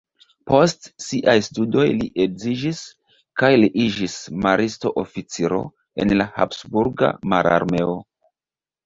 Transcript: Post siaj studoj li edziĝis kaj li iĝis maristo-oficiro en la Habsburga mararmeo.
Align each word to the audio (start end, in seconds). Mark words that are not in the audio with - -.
Post 0.51 0.87
siaj 1.07 1.33
studoj 1.47 1.83
li 1.99 2.07
edziĝis 2.23 2.79
kaj 3.41 3.51
li 3.59 3.69
iĝis 3.83 4.15
maristo-oficiro 4.47 5.61
en 6.05 6.15
la 6.19 6.27
Habsburga 6.39 7.11
mararmeo. 7.35 7.95